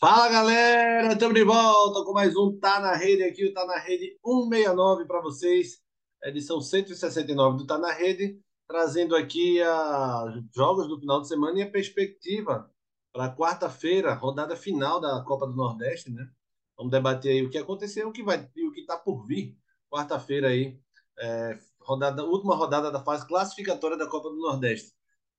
[0.00, 3.76] Fala galera, estamos de volta com mais um Tá na Rede aqui, o Tá na
[3.76, 5.78] Rede 169 para vocês,
[6.24, 11.62] edição 169 do Tá na Rede, trazendo aqui os jogos do final de semana e
[11.64, 12.72] a perspectiva
[13.12, 16.26] para quarta-feira, rodada final da Copa do Nordeste, né?
[16.78, 19.54] Vamos debater aí o que aconteceu o que vai, e o que está por vir
[19.90, 20.80] quarta-feira aí,
[21.18, 24.94] é, rodada, última rodada da fase classificatória da Copa do Nordeste.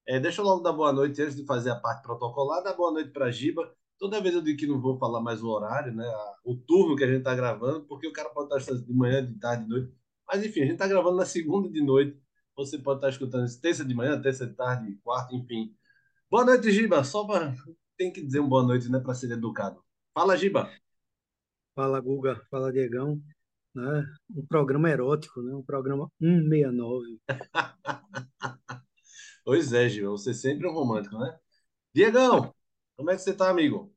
[0.07, 2.91] É, deixa eu logo dar boa noite antes de fazer a parte protocolar, dar boa
[2.91, 3.75] noite para Giba.
[4.01, 6.11] Toda vez eu digo que não vou falar mais o horário, né?
[6.43, 9.37] O turno que a gente está gravando, porque o cara pode estar de manhã, de
[9.37, 9.93] tarde, de noite.
[10.27, 12.19] Mas enfim, a gente está gravando na segunda de noite.
[12.55, 15.77] Você pode estar escutando isso terça de manhã, terça de tarde, quarta, enfim.
[16.31, 17.03] Boa noite, Giba.
[17.03, 17.53] Só para.
[17.95, 18.99] Tem que dizer um boa noite, né?
[18.99, 19.83] Para ser educado.
[20.15, 20.67] Fala, Giba.
[21.75, 22.41] Fala, Guga.
[22.49, 23.21] Fala, Diegão.
[23.75, 24.03] Né?
[24.35, 25.53] Um programa erótico, né?
[25.53, 27.21] Um programa 169.
[29.45, 30.09] pois é, Giba.
[30.09, 31.37] Você sempre é um romântico, né?
[31.93, 32.51] Diegão,
[33.01, 33.91] como é que você tá, amigo?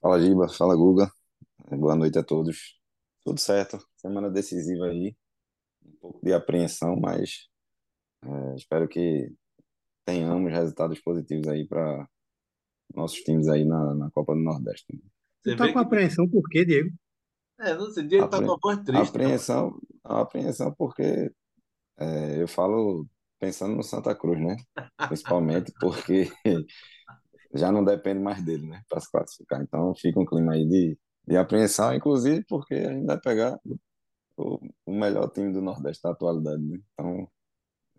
[0.00, 0.48] Fala, Giba.
[0.48, 1.10] Fala, Guga.
[1.70, 2.78] Boa noite a todos.
[3.24, 3.78] Tudo certo.
[3.96, 5.16] Semana decisiva aí.
[5.84, 7.48] Um pouco de apreensão, mas
[8.24, 9.32] é, espero que
[10.06, 12.08] tenhamos resultados positivos aí para
[12.94, 14.86] nossos times aí na, na Copa do Nordeste.
[15.42, 15.78] Você tá com que...
[15.78, 16.90] apreensão por quê, Diego?
[17.58, 19.08] É, não sei, Diego tá com uma voz triste.
[19.08, 20.16] Apreensão, não.
[20.16, 21.32] apreensão porque
[21.98, 23.04] é, eu falo
[23.40, 24.56] pensando no Santa Cruz, né?
[25.08, 26.30] Principalmente porque
[27.54, 28.82] já não depende mais dele, né?
[28.88, 29.62] Para se classificar.
[29.62, 33.58] Então fica um clima aí de, de apreensão, inclusive porque a gente vai pegar
[34.36, 36.78] o, o melhor time do Nordeste da atualidade, né?
[36.92, 37.28] Então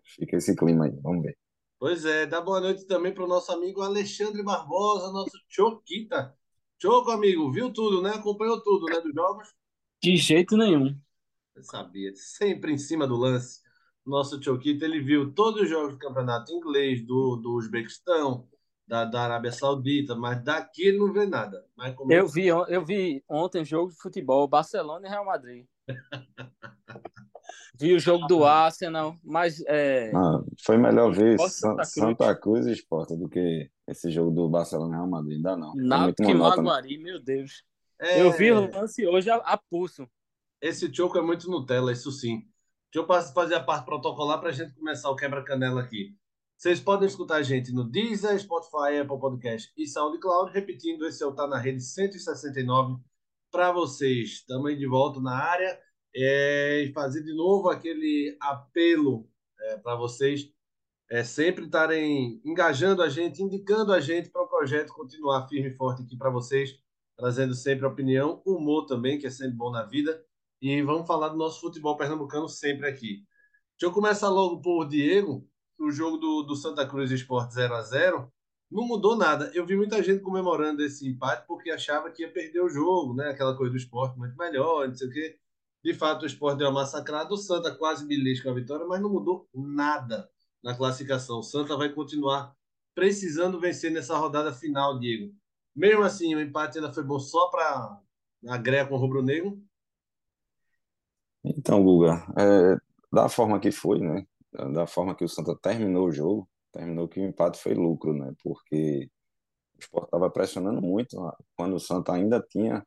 [0.04, 1.36] fica esse clima aí, vamos ver.
[1.78, 6.36] Pois é, dá boa noite também para o nosso amigo Alexandre Barbosa, nosso Choquita.
[6.80, 8.10] Choco, amigo, viu tudo, né?
[8.10, 9.48] Acompanhou tudo, né, dos jogos?
[10.02, 10.98] De jeito nenhum.
[11.54, 13.60] Eu sabia, sempre em cima do lance.
[14.04, 18.48] Nosso Choquita, ele viu todos os jogos do campeonato inglês, do, do Uzbequistão,
[18.90, 21.64] da, da Arábia Saudita, mas daqui ele não vê nada.
[21.76, 25.64] Mas eu, vi, eu vi ontem jogo de futebol, Barcelona e Real Madrid.
[27.78, 29.64] Vi o jogo do Arsenal, mas.
[29.66, 30.12] É...
[30.14, 34.92] Ah, foi melhor ver Santa, Santa Cruz e Sport do que esse jogo do Barcelona
[34.92, 35.74] e Real Madrid, ainda não.
[35.74, 37.64] Nada que Maguari, meu Deus.
[37.98, 38.20] É...
[38.20, 40.06] Eu vi o lance hoje a, a pulso.
[40.60, 42.42] Esse choco é muito Nutella, isso sim.
[42.92, 46.14] Deixa eu fazer a parte protocolar para a gente começar o quebra-canela aqui.
[46.60, 50.52] Vocês podem escutar a gente no Deezer, Spotify, Apple Podcast e SoundCloud.
[50.52, 53.02] Repetindo, esse é o Tá na Rede 169
[53.50, 54.32] para vocês.
[54.32, 55.80] Estamos de volta na área
[56.14, 59.26] é, e fazer de novo aquele apelo
[59.58, 60.52] é, para vocês
[61.10, 65.76] é, sempre estarem engajando a gente, indicando a gente para o projeto continuar firme e
[65.78, 66.78] forte aqui para vocês,
[67.16, 70.22] trazendo sempre opinião, humor também, que é sempre bom na vida.
[70.60, 73.24] E vamos falar do nosso futebol pernambucano sempre aqui.
[73.78, 75.49] Deixa eu começar logo por Diego,
[75.80, 78.32] o jogo do, do Santa Cruz Esporte 0 a 0
[78.70, 79.50] não mudou nada.
[79.54, 83.30] Eu vi muita gente comemorando esse empate porque achava que ia perder o jogo, né?
[83.30, 85.38] Aquela coisa do esporte muito melhor, não sei o quê.
[85.82, 87.32] De fato, o esporte deu uma massacrada.
[87.32, 90.30] O Santa quase belisca a vitória, mas não mudou nada
[90.62, 91.38] na classificação.
[91.38, 92.54] O Santa vai continuar
[92.94, 95.34] precisando vencer nessa rodada final, Diego.
[95.74, 98.00] Mesmo assim, o empate ainda foi bom só para
[98.48, 99.60] a greia com o Rubro Negro?
[101.42, 102.76] Então, Guga, é,
[103.10, 104.26] da forma que foi, né?
[104.72, 108.32] Da forma que o Santa terminou o jogo, terminou que o empate foi lucro, né?
[108.42, 109.08] Porque
[109.76, 111.16] o Sport estava pressionando muito
[111.56, 112.84] quando o Santa ainda tinha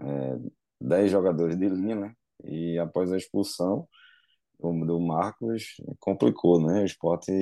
[0.00, 0.38] é,
[0.80, 2.14] 10 jogadores de linha, né?
[2.44, 3.88] E após a expulsão
[4.60, 6.82] do, do Marcos, complicou, né?
[6.82, 7.32] O esporte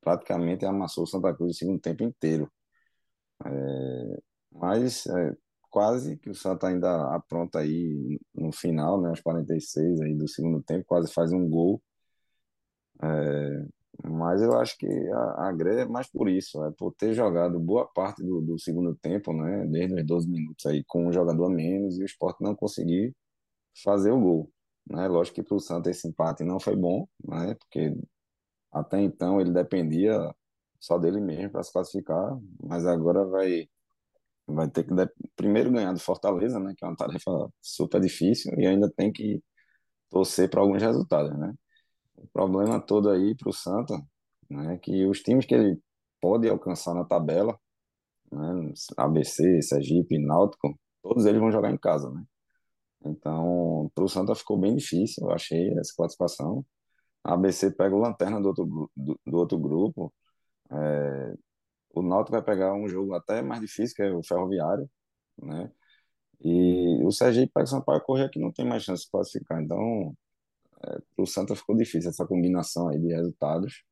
[0.00, 2.50] praticamente amassou o Santa Cruz o segundo tempo inteiro.
[3.44, 4.20] É,
[4.52, 5.36] mas é,
[5.70, 9.10] quase que o Santa ainda apronta aí no final, né?
[9.10, 11.82] Aos 46 aí do segundo tempo, quase faz um gol.
[13.02, 13.66] É,
[14.04, 17.86] mas eu acho que a, a é mais por isso, é por ter jogado boa
[17.86, 19.66] parte do, do segundo tempo, né?
[19.66, 23.14] Desde os 12 minutos aí, com um jogador a menos e o Sport não conseguir
[23.84, 24.52] fazer o gol.
[24.88, 25.08] Né?
[25.08, 27.54] Lógico que para o Santos esse empate não foi bom, né?
[27.56, 27.94] Porque
[28.72, 30.34] até então ele dependia
[30.80, 33.68] só dele mesmo para se classificar, mas agora vai
[34.46, 34.92] vai ter que
[35.36, 36.74] primeiro ganhar do Fortaleza, né?
[36.76, 37.30] Que é uma tarefa
[37.60, 39.42] super difícil e ainda tem que
[40.10, 41.54] torcer para alguns resultados, né?
[42.20, 44.00] O problema todo aí para o Santa,
[44.48, 45.80] né, que os times que ele
[46.20, 47.58] pode alcançar na tabela,
[48.32, 52.24] né, ABC, Sergipe, Náutico, todos eles vão jogar em casa, né?
[53.04, 56.64] Então, para o Santa ficou bem difícil, eu achei essa classificação.
[57.24, 60.12] A ABC pega o Lanterna do outro, do, do outro grupo.
[60.70, 61.34] É,
[61.94, 64.88] o Náutico vai pegar um jogo até mais difícil, que é o Ferroviário,
[65.38, 65.70] né?
[66.42, 69.62] E o Sergipe pega o Sampaio Correia, que não tem mais chance de classificar.
[69.62, 70.14] Então,
[70.84, 73.84] é, para o Santa ficou difícil essa combinação aí de resultados.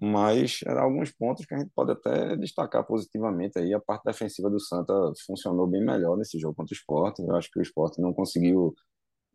[0.00, 3.72] Mas eram alguns pontos que a gente pode até destacar positivamente aí.
[3.72, 4.92] A parte defensiva do Santa
[5.26, 7.18] funcionou bem melhor nesse jogo contra o Sport.
[7.20, 8.74] Eu acho que o Sport não conseguiu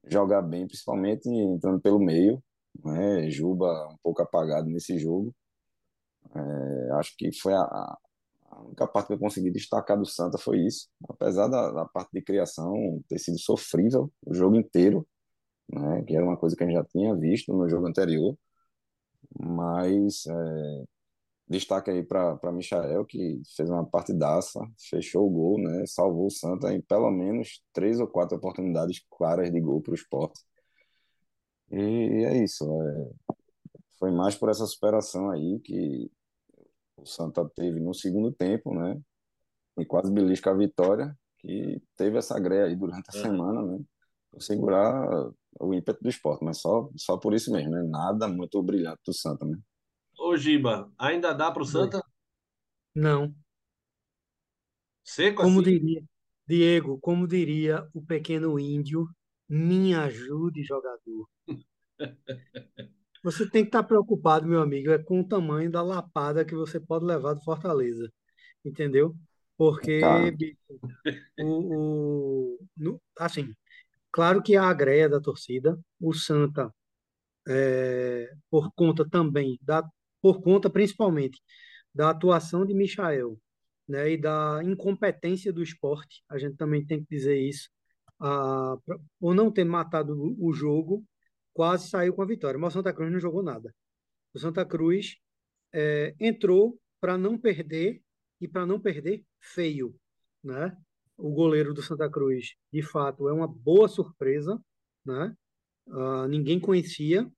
[0.07, 2.44] jogar bem, principalmente entrando pelo meio.
[2.84, 3.30] Né?
[3.30, 5.34] Juba um pouco apagado nesse jogo.
[6.36, 10.60] É, acho que foi a, a, única parte que eu consegui destacar do Santa foi
[10.60, 10.90] isso.
[11.07, 15.07] Apesar da, da parte de criação ter sido sofrível o jogo inteiro,
[15.71, 16.04] né?
[16.04, 18.38] que era uma coisa que a gente já tinha visto no jogo anterior.
[19.39, 20.83] Mas é,
[21.48, 25.86] destaque aí para Michael, que fez uma partidaça, fechou o gol, né?
[25.88, 29.95] salvou o Santa em pelo menos três ou quatro oportunidades claras de gol para o
[29.95, 30.42] esporte.
[31.71, 32.66] E é isso.
[32.81, 33.36] É,
[34.00, 36.12] foi mais por essa superação aí que
[36.98, 39.00] o Santa teve no segundo tempo, né?
[39.77, 43.21] E quase belisca a vitória, que teve essa greia aí durante a é.
[43.21, 43.80] semana, né?
[44.38, 47.84] Segurar o ímpeto do esporte, mas só, só por isso mesmo, né?
[47.84, 49.58] Nada muito brilhante do Santa, né?
[50.18, 52.02] Ô, Giba, ainda dá para o Santa?
[52.94, 53.34] Não.
[55.04, 55.72] Seco como assim?
[55.72, 56.04] diria,
[56.48, 59.08] Diego, como diria o pequeno índio,
[59.48, 61.28] me ajude, jogador.
[63.24, 66.80] Você tem que estar preocupado, meu amigo, é com o tamanho da lapada que você
[66.80, 68.10] pode levar do Fortaleza.
[68.64, 69.14] Entendeu?
[69.58, 70.02] Porque,
[71.38, 73.54] o, o no, assim,
[74.12, 76.74] claro que a agreia da torcida, o Santa,
[77.48, 79.84] é, por conta também, da,
[80.22, 81.42] por conta principalmente
[81.94, 83.40] da atuação de Michael,
[83.88, 87.70] né, e da incompetência do esporte, a gente também tem que dizer isso,
[88.20, 88.76] ah,
[89.20, 91.04] por não ter matado o jogo
[91.54, 93.74] quase saiu com a vitória, mas o Santa Cruz não jogou nada.
[94.34, 95.18] O Santa Cruz
[95.74, 98.02] é, entrou para não perder
[98.40, 99.96] e para não perder feio,
[100.44, 100.76] né?
[101.19, 104.57] O goleiro do Santa Cruz, de fato, é uma boa surpresa,
[105.06, 105.36] né?
[105.86, 107.30] Uh, ninguém conhecia,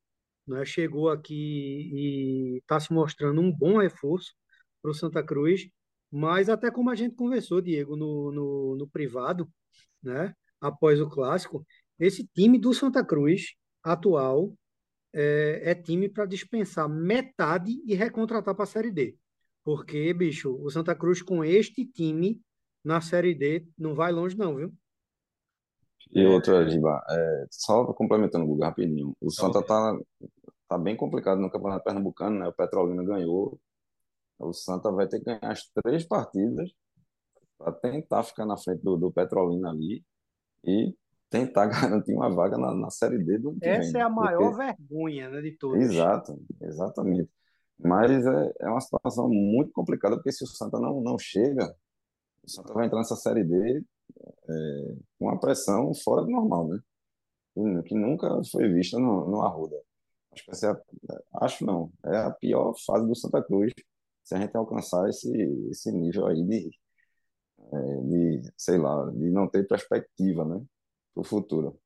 [0.47, 0.63] né?
[0.65, 4.33] Chegou aqui e está se mostrando um bom reforço
[4.81, 5.67] para o Santa Cruz,
[6.11, 9.49] mas até como a gente conversou, Diego, no, no, no privado,
[10.03, 10.35] né?
[10.59, 11.65] Após o clássico,
[11.97, 14.53] esse time do Santa Cruz atual
[15.11, 19.17] é, é time para dispensar metade e recontratar para a Série D.
[19.63, 22.39] Porque, bicho, o Santa Cruz com este time
[22.83, 24.73] na Série D não vai longe, não, viu?
[26.13, 29.15] E outra, Giba, é, só complementando o Google rapidinho.
[29.21, 29.97] O Santa tá,
[30.67, 32.47] tá bem complicado no Campeonato Pernambucano, né?
[32.47, 33.59] O Petrolina ganhou.
[34.37, 36.71] O Santa vai ter que ganhar as três partidas
[37.57, 40.03] para tentar ficar na frente do, do Petrolina ali
[40.65, 40.93] e
[41.29, 44.51] tentar garantir uma vaga na, na Série D do ano Essa vem, é a maior
[44.51, 44.57] porque...
[44.57, 45.81] vergonha né, de todas.
[45.81, 47.29] Exato, exatamente.
[47.79, 51.73] Mas é, é uma situação muito complicada, porque se o Santa não, não chega,
[52.43, 53.83] o Santa vai entrar nessa Série D
[54.49, 56.79] é, com uma pressão fora do normal, né?
[57.85, 59.75] Que, nunca foi vista no, no Arruda.
[60.31, 63.73] Acho que essa é a, acho não, é a pior fase do Santa Cruz
[64.23, 65.29] se a gente alcançar esse,
[65.69, 66.69] esse nível aí de,
[67.73, 70.63] é, de, sei lá, de não ter perspectiva, né?
[71.13, 71.79] para o futuro.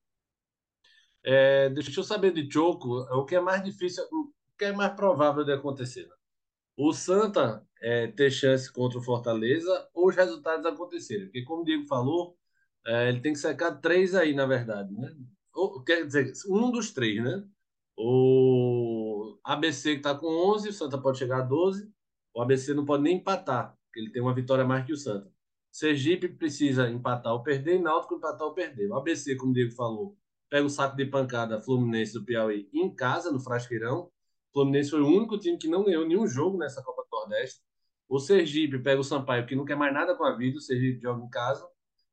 [1.24, 4.94] É, deixa eu saber de Choco, o que é mais difícil, o que é mais
[4.94, 6.08] provável de acontecer?
[6.08, 6.16] Né?
[6.78, 11.26] O Santa é, ter chance contra o Fortaleza ou os resultados acontecerem?
[11.26, 12.36] Porque, como o Diego falou,
[12.88, 15.16] é, ele tem que secar três aí, na verdade, né?
[15.54, 17.44] Ou, quer dizer, um dos três, né?
[17.96, 21.88] O ABC que está com 11, o Santa pode chegar a 12.
[22.34, 25.32] O ABC não pode nem empatar, porque ele tem uma vitória mais que o Santa.
[25.72, 28.90] Sergipe precisa empatar ou perder, e Náutico empatar ou perder.
[28.90, 30.18] O ABC, como o Diego falou,
[30.50, 34.10] pega o saco de pancada Fluminense do Piauí em casa, no Frasqueirão.
[34.50, 37.65] O Fluminense foi o único time que não ganhou nenhum jogo nessa Copa do Nordeste.
[38.08, 41.02] O Sergipe pega o Sampaio, que não quer mais nada com a vida, o Sergipe
[41.02, 41.68] joga em casa.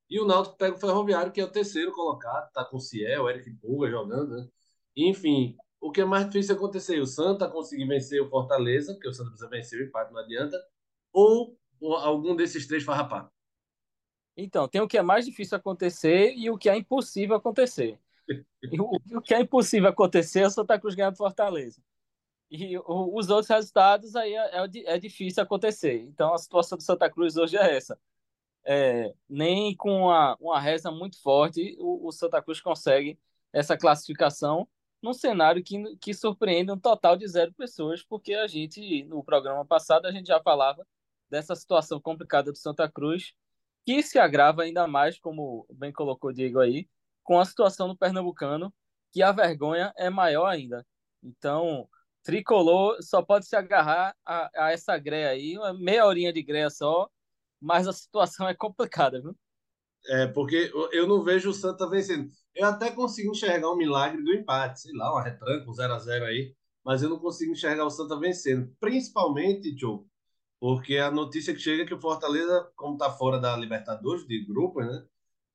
[0.09, 3.25] E o Náutico pega o Ferroviário, que é o terceiro colocado, tá com o Ciel,
[3.25, 4.49] o Eric Pulga jogando, né?
[4.97, 7.01] Enfim, o que é mais difícil acontecer?
[7.01, 10.57] O Santa conseguir vencer o Fortaleza, porque o Santa precisa vencer o empate, não adianta,
[11.13, 13.31] ou algum desses três farrapar.
[14.37, 17.99] Então, tem o que é mais difícil acontecer e o que é impossível acontecer.
[18.79, 21.83] o, o, que é impossível acontecer é o Santa Cruz ganhar do Fortaleza.
[22.53, 26.03] E o, os outros resultados aí é, é, é, difícil acontecer.
[26.03, 27.99] Então, a situação do Santa Cruz hoje é essa.
[28.63, 33.19] É, nem com uma, uma reza muito forte o, o, Santa Cruz consegue
[33.53, 34.69] essa classificação
[35.03, 39.65] num cenário que, que surpreende um total de zero pessoas, porque a gente, no programa
[39.65, 40.87] passado, a gente já falava
[41.31, 43.35] dessa situação complicada do Santa Cruz
[43.87, 46.87] que se agrava ainda mais, como bem colocou o Diego aí,
[47.25, 48.73] com a situação do pernambucano,
[49.11, 50.87] que a vergonha é maior ainda.
[51.23, 51.89] Então,
[52.23, 56.71] tricolor só pode se agarrar a, a essa greia aí, uma meia horinha de greia
[56.71, 57.09] só,
[57.61, 59.37] mas a situação é complicada, viu?
[60.07, 62.29] É, porque eu não vejo o Santa vencendo.
[62.55, 66.55] Eu até consigo enxergar um milagre do empate, sei lá, uma retranca, um 0x0 aí.
[66.85, 68.75] mas eu não consigo enxergar o Santa vencendo.
[68.81, 70.07] Principalmente, Tio,
[70.61, 74.45] porque a notícia que chega é que o Fortaleza, como está fora da Libertadores, de
[74.45, 75.05] grupos, né?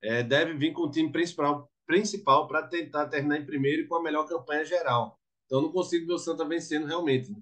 [0.01, 4.03] É, deve vir com o time principal para tentar terminar em primeiro e com a
[4.03, 5.19] melhor campanha geral.
[5.47, 7.31] Então, não consigo ver o Santa vencendo realmente.
[7.31, 7.41] Né?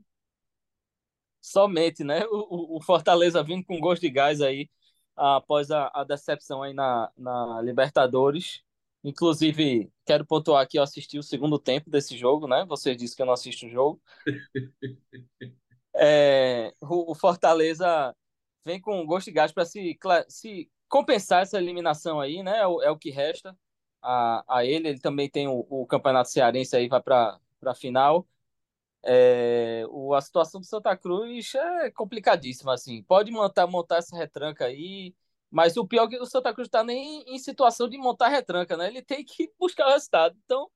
[1.41, 2.25] Somente, né?
[2.27, 4.69] O, o, Fortaleza vindo com gosto de gás aí
[5.15, 8.63] após a, a decepção aí na, na Libertadores.
[9.03, 12.65] Inclusive, quero pontuar que eu assisti o segundo tempo desse jogo, né?
[12.67, 14.01] Você disse que eu não assisto o jogo.
[15.95, 18.15] é, o, o, Fortaleza
[18.63, 19.97] vem com gosto de gás para se,
[20.27, 22.59] se compensar essa eliminação aí, né?
[22.59, 23.55] É o, é o que resta
[24.01, 24.89] a, a ele.
[24.89, 28.27] Ele também tem o, o Campeonato Cearense aí, vai para a final.
[29.03, 33.03] É, o, a situação do Santa Cruz é complicadíssima, assim.
[33.03, 35.15] Pode montar, montar essa retranca aí,
[35.51, 38.75] mas o pior é que o Santa Cruz está nem em situação de montar retranca,
[38.75, 38.87] né?
[38.87, 40.35] Ele tem que buscar o resultado.
[40.43, 40.69] Então,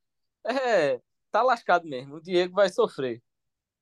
[0.46, 2.16] é, tá lascado mesmo.
[2.16, 3.22] O Diego vai sofrer.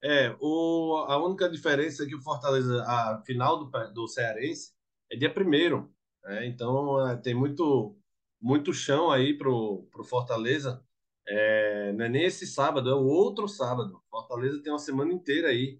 [0.03, 4.73] É, o, a única diferença é que o Fortaleza, a final do, do Cearense
[5.11, 5.93] é dia primeiro.
[6.23, 6.47] Né?
[6.47, 7.97] Então, é, tem muito,
[8.39, 10.83] muito chão aí pro, pro Fortaleza.
[11.27, 14.01] É, não é nem esse sábado, é o outro sábado.
[14.09, 15.79] Fortaleza tem uma semana inteira aí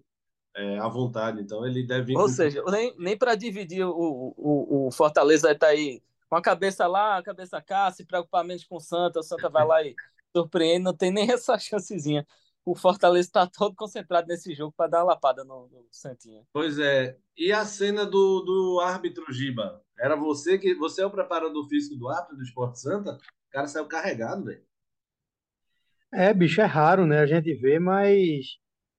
[0.54, 2.16] é, à vontade, então ele deve.
[2.16, 6.86] Ou seja, nem, nem para dividir o, o, o Fortaleza está aí com a cabeça
[6.86, 9.94] lá, a cabeça cá, se preocupar menos com o Santa, o Santa vai lá e
[10.36, 12.26] surpreende, não tem nem essa chancezinha.
[12.64, 16.44] O Fortaleza está todo concentrado nesse jogo para dar uma lapada no, no Santinha.
[16.52, 17.16] Pois é.
[17.34, 19.82] E a cena do, do árbitro Giba?
[19.98, 20.74] Era você que.
[20.74, 23.14] Você é o preparador físico do árbitro do Esporte Santa?
[23.14, 24.62] O cara saiu carregado, velho.
[26.12, 27.18] É, bicho, é raro, né?
[27.18, 28.56] A gente vê, mas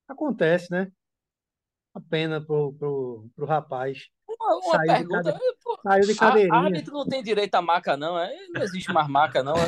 [0.07, 0.91] acontece, né?
[1.93, 4.07] A pena pro, pro, pro rapaz.
[4.27, 5.33] Uma, uma saiu pergunta.
[5.33, 6.53] De pô, saiu de cadeirinha.
[6.53, 8.17] A, árbitro não tem direito a maca, não.
[8.17, 8.31] É?
[8.53, 9.55] Não existe mais maca, não.
[9.55, 9.65] É.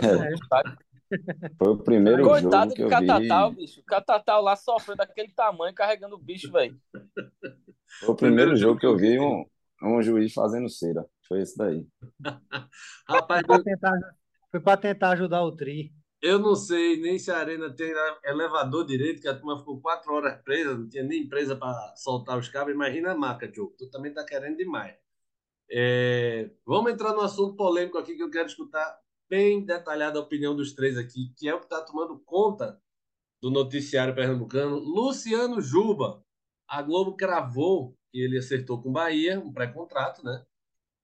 [1.58, 3.58] Foi o primeiro Coitado jogo que eu Catatal, vi.
[3.58, 3.82] bicho.
[3.82, 6.78] O Catatal lá sofrendo daquele tamanho, carregando o bicho, velho.
[8.00, 9.46] Foi o primeiro jogo que eu vi um,
[9.84, 11.06] um juiz fazendo cera.
[11.28, 11.86] Foi esse daí.
[13.10, 14.00] Rapaz, foi para tentar,
[14.52, 15.92] foi tentar ajudar o Tri.
[16.22, 17.92] Eu não sei nem se a arena tem
[18.24, 22.38] elevador direito, que a turma ficou quatro horas presa, não tinha nem presa para soltar
[22.38, 22.74] os cabos.
[22.74, 23.74] Imagina a maca, Diogo.
[23.78, 24.96] Tu também tá querendo demais.
[25.70, 26.52] É...
[26.66, 30.74] Vamos entrar no assunto polêmico aqui que eu quero escutar bem detalhada a opinião dos
[30.74, 32.80] três aqui, que é o que está tomando conta
[33.42, 34.78] do noticiário pernambucano.
[34.78, 36.24] Luciano Juba.
[36.68, 40.46] A Globo cravou que ele acertou com Bahia, um pré-contrato, né?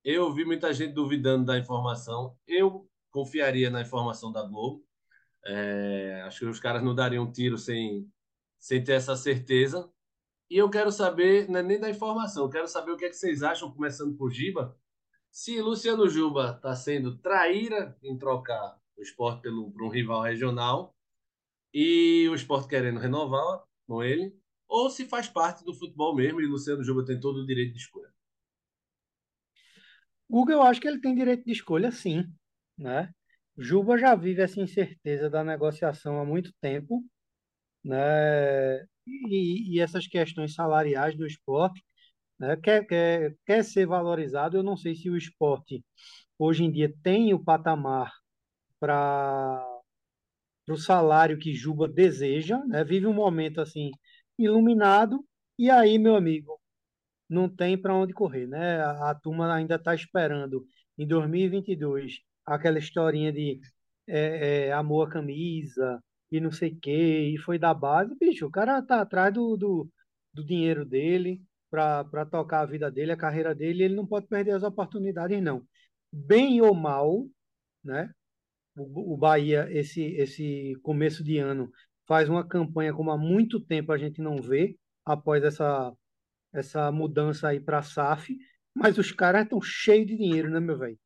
[0.03, 2.37] Eu vi muita gente duvidando da informação.
[2.47, 4.86] Eu confiaria na informação da Globo.
[5.47, 8.11] É, acho que os caras não dariam um tiro sem,
[8.59, 9.89] sem ter essa certeza.
[10.49, 13.09] E eu quero saber, não é nem da informação, eu quero saber o que, é
[13.09, 14.77] que vocês acham, começando por Giba,
[15.29, 20.95] se Luciano Juba está sendo traíra em trocar o esporte pelo, por um rival regional
[21.73, 24.33] e o esporte querendo renovar com ele,
[24.67, 27.79] ou se faz parte do futebol mesmo e Luciano Juba tem todo o direito de
[27.79, 28.11] escolha.
[30.29, 32.25] Google, eu acho que ele tem direito de escolha, sim.
[32.77, 33.13] Né?
[33.57, 37.03] Juba já vive essa incerteza da negociação há muito tempo,
[37.83, 38.81] né?
[39.07, 41.83] E, e essas questões salariais do esporte,
[42.39, 42.57] né?
[42.57, 44.57] Quer, quer, quer ser valorizado.
[44.57, 45.83] Eu não sei se o esporte
[46.39, 48.13] hoje em dia tem o patamar
[48.79, 49.65] para
[50.69, 52.83] o salário que Juba deseja, né?
[52.83, 53.91] Vive um momento assim
[54.37, 55.25] iluminado
[55.57, 56.59] e aí, meu amigo,
[57.29, 58.81] não tem para onde correr, né?
[58.81, 60.65] A, a turma ainda está esperando
[60.97, 63.59] em 2022 aquela historinha de
[64.07, 66.01] é, é, amor à camisa
[66.31, 69.57] e não sei o quê, e foi da base, bicho, o cara tá atrás do,
[69.57, 69.89] do,
[70.33, 74.51] do dinheiro dele para tocar a vida dele, a carreira dele, ele não pode perder
[74.51, 75.65] as oportunidades, não.
[76.11, 77.27] Bem ou mal,
[77.83, 78.11] né?
[78.77, 81.71] O, o Bahia, esse, esse começo de ano,
[82.07, 85.93] faz uma campanha como há muito tempo a gente não vê, após essa,
[86.53, 88.37] essa mudança aí para a SAF,
[88.73, 90.97] mas os caras estão cheios de dinheiro, né, meu velho?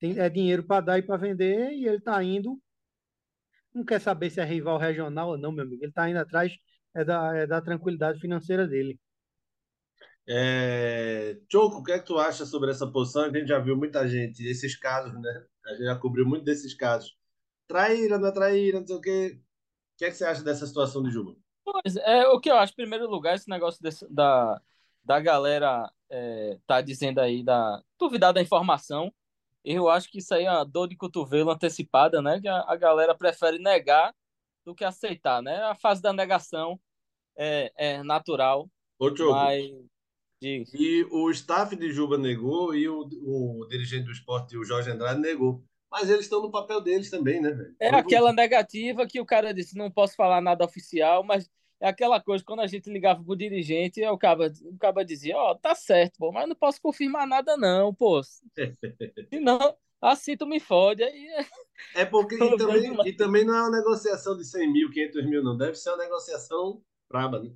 [0.00, 2.60] Tem, é dinheiro para dar e para vender, e ele está indo.
[3.74, 5.82] Não quer saber se é rival regional ou não, meu amigo.
[5.82, 6.52] Ele está indo atrás
[6.94, 8.98] é da, é da tranquilidade financeira dele.
[10.26, 11.38] É...
[11.50, 13.22] Choco, o que é que tu acha sobre essa posição?
[13.22, 15.46] A gente já viu muita gente, esses casos, né?
[15.64, 17.16] A gente já cobriu muito desses casos.
[17.66, 19.40] Traíra, não é traíra, não sei o quê.
[19.94, 21.36] O que é que você acha dessa situação de Juba?
[21.64, 24.60] Pois é, o que eu acho, em primeiro lugar, esse negócio desse, da,
[25.04, 29.12] da galera é, tá dizendo aí, da duvidar da informação.
[29.70, 32.40] Eu acho que isso aí é uma dor de cotovelo antecipada, né?
[32.40, 34.14] Que a, a galera prefere negar
[34.64, 35.62] do que aceitar, né?
[35.64, 36.80] A fase da negação
[37.36, 38.70] é, é natural.
[38.98, 39.70] Ô, Diogo, mas...
[40.40, 45.20] E o staff de Juba negou e o, o dirigente do esporte, o Jorge Andrade,
[45.20, 45.62] negou.
[45.90, 47.74] Mas eles estão no papel deles também, né, velho?
[47.78, 52.20] É aquela negativa que o cara disse, não posso falar nada oficial, mas é aquela
[52.20, 55.74] coisa, quando a gente ligava pro dirigente, o cara, o cara dizia, ó, oh, tá
[55.74, 58.20] certo, pô, mas não posso confirmar nada não, pô.
[58.22, 61.02] Se não, assim tu me fode.
[61.02, 61.28] Aí...
[61.94, 65.42] É porque, e também, e também não é uma negociação de 100 mil, 500 mil,
[65.42, 65.56] não.
[65.56, 67.50] Deve ser uma negociação braba, né?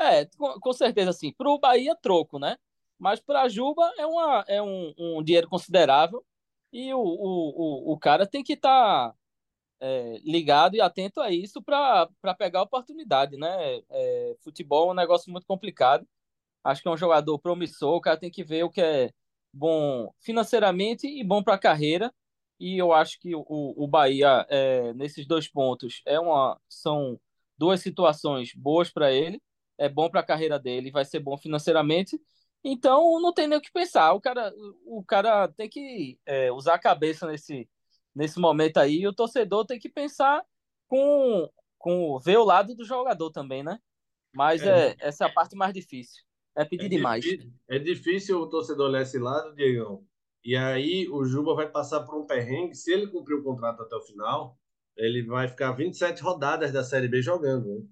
[0.00, 2.56] É, com, com certeza, assim, pro Bahia, troco, né?
[2.98, 6.24] Mas para a Juba é, uma, é um, um dinheiro considerável
[6.72, 9.14] e o, o, o, o cara tem que estar tá,
[9.82, 12.08] é, ligado e atento a isso para
[12.38, 13.82] pegar a oportunidade, né?
[13.90, 16.06] É, futebol é um negócio muito complicado.
[16.64, 19.12] Acho que é um jogador promissor, o cara tem que ver o que é
[19.52, 22.12] bom financeiramente e bom para a carreira.
[22.60, 27.20] E eu acho que o, o Bahia, é, nesses dois pontos, é uma, são
[27.58, 29.42] duas situações boas para ele.
[29.78, 32.20] É bom para a carreira dele, vai ser bom financeiramente
[32.64, 34.12] então não tem nem o que pensar.
[34.12, 34.52] O cara,
[34.86, 37.68] o cara tem que é, usar a cabeça nesse,
[38.14, 39.00] nesse momento aí.
[39.00, 40.44] E o torcedor tem que pensar
[40.88, 43.78] com, com ver o lado do jogador também, né?
[44.34, 46.22] Mas é, é essa é a parte mais difícil.
[46.56, 47.24] É pedir é demais.
[47.24, 50.06] Difícil, é difícil o torcedor olhar esse lado, Diego.
[50.44, 52.74] E aí o Juba vai passar por um perrengue.
[52.74, 54.58] Se ele cumprir o contrato até o final,
[54.96, 57.66] ele vai ficar 27 rodadas da Série B jogando.
[57.66, 57.86] Né?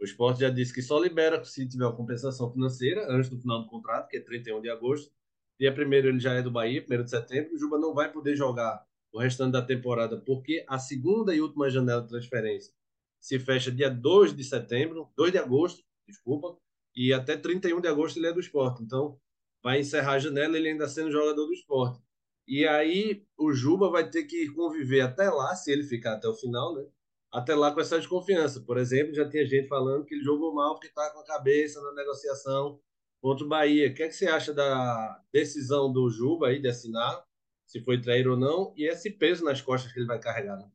[0.00, 3.62] O esporte já disse que só libera se tiver uma compensação financeira antes do final
[3.62, 5.10] do contrato, que é 31 de agosto.
[5.58, 7.54] Dia 1 ele já é do Bahia, 1 de setembro.
[7.54, 8.84] O Juba não vai poder jogar
[9.16, 12.72] o restante da temporada, porque a segunda e última janela de transferência
[13.18, 16.56] se fecha dia 2 de setembro, 2 de agosto, desculpa,
[16.94, 18.82] e até 31 de agosto ele é do esporte.
[18.82, 19.18] Então,
[19.62, 21.98] vai encerrar a janela ele ainda sendo jogador do esporte.
[22.46, 26.34] E aí o Juba vai ter que conviver até lá, se ele ficar até o
[26.34, 26.86] final, né?
[27.32, 28.60] até lá com essa desconfiança.
[28.60, 31.80] Por exemplo, já tinha gente falando que ele jogou mal porque está com a cabeça
[31.80, 32.78] na negociação
[33.20, 33.88] contra o Bahia.
[33.88, 37.24] O que, é que você acha da decisão do Juba aí de assinar,
[37.66, 40.56] se foi trair ou não, e esse peso nas costas que ele vai carregar?
[40.56, 40.70] Né?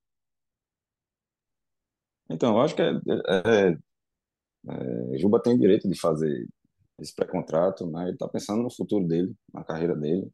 [2.30, 3.78] Então, eu acho que é, é,
[4.70, 6.48] é, Juba tem direito de fazer
[7.00, 8.04] esse pré-contrato, né?
[8.04, 10.30] Ele está pensando no futuro dele, na carreira dele.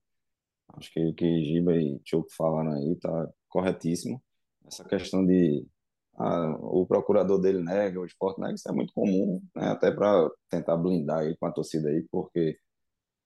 [0.74, 4.22] Acho que o que Giba e Choco falaram aí está corretíssimo.
[4.66, 5.66] Essa questão de
[6.16, 9.70] a, o procurador dele nega, o esporte nega, isso é muito comum, né?
[9.70, 12.58] até para tentar blindar ele com a torcida aí, porque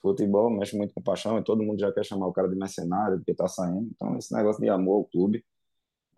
[0.01, 3.17] futebol mexe muito com paixão e todo mundo já quer chamar o cara de mercenário
[3.17, 5.45] porque tá saindo, então esse negócio de amor ao clube,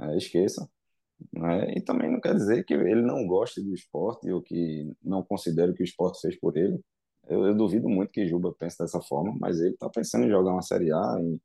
[0.01, 0.69] é, esqueça.
[1.33, 1.75] Né?
[1.77, 5.71] E também não quer dizer que ele não goste do esporte ou que não considere
[5.71, 6.79] o que o esporte fez por ele.
[7.27, 10.51] Eu, eu duvido muito que Juba pense dessa forma, mas ele está pensando em jogar
[10.51, 11.41] uma Série A, em,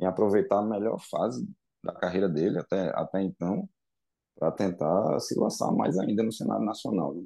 [0.00, 1.46] em aproveitar a melhor fase
[1.84, 3.68] da carreira dele até, até então
[4.36, 7.14] para tentar se lançar mais ainda no cenário nacional.
[7.14, 7.24] Né?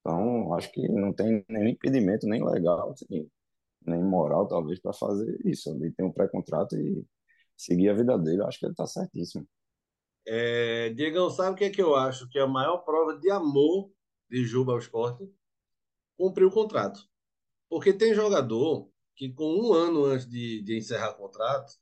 [0.00, 3.28] Então, acho que não tem nenhum impedimento, nem legal, assim,
[3.86, 5.70] nem moral, talvez, para fazer isso.
[5.70, 7.04] Ele tem um pré-contrato e
[7.56, 8.42] seguir a vida dele.
[8.42, 9.46] acho que ele está certíssimo.
[10.26, 13.30] É, Diego, sabe o que, é que eu acho que é a maior prova de
[13.30, 13.90] amor
[14.28, 15.26] de Juba ao esporte?
[16.16, 17.00] Cumprir o contrato.
[17.68, 21.72] Porque tem jogador que, com um ano antes de, de encerrar o contrato,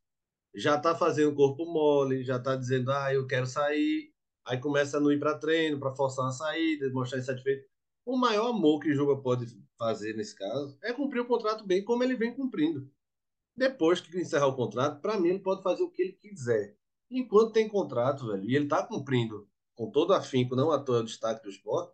[0.54, 4.14] já está fazendo corpo mole, já está dizendo, ah, eu quero sair,
[4.46, 7.66] Aí começa a não ir para treino, para forçar uma saída, mostrar insatisfeito.
[8.04, 9.46] O maior amor que Juba pode
[9.78, 12.90] fazer nesse caso é cumprir o contrato bem como ele vem cumprindo.
[13.56, 16.76] Depois que encerrar o contrato, para mim ele pode fazer o que ele quiser.
[17.10, 21.04] Enquanto tem contrato, velho, e ele tá cumprindo com todo afinco, não à toa o
[21.04, 21.92] destaque do esporte,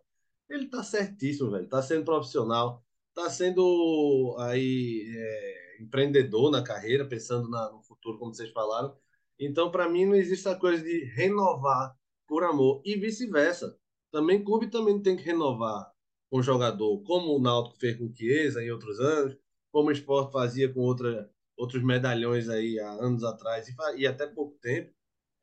[0.49, 1.67] ele tá certíssimo, velho.
[1.67, 8.33] Tá sendo profissional, tá sendo aí é, empreendedor na carreira, pensando na, no futuro, como
[8.33, 8.95] vocês falaram.
[9.39, 11.95] Então, para mim, não existe a coisa de renovar
[12.27, 13.77] por amor e vice-versa.
[14.11, 15.92] Também clube também tem que renovar
[16.33, 19.37] com o jogador, como o Náutico fez com o Chiesa em outros anos,
[19.71, 24.25] como o Sport fazia com outra, outros medalhões aí há anos atrás e, e até
[24.25, 24.91] pouco tempo.